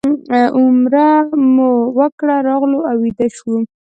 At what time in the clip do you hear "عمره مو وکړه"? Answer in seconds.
0.59-2.35